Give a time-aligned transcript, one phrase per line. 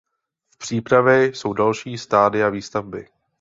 [0.49, 3.07] V přípravě jsou další stádia výstavby.